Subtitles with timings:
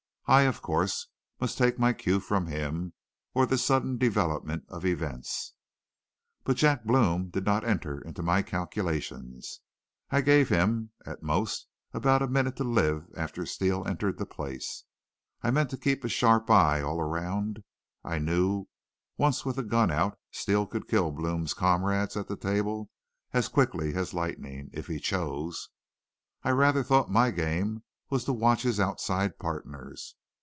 [0.27, 1.07] I, of course,
[1.41, 2.93] must take my cue from him,
[3.35, 5.55] or the sudden development of events.
[6.45, 9.59] "But Jack Blome did not enter into my calculations.
[10.09, 14.85] I gave him, at most, about a minute to live after Steele entered the place.
[15.41, 17.65] I meant to keep sharp eyes all around.
[18.01, 18.67] I knew,
[19.17, 22.89] once with a gun out, Steele could kill Blome's comrades at the table
[23.33, 25.67] as quick as lightning, if he chose.
[26.41, 30.15] I rather thought my game was to watch his outside partners.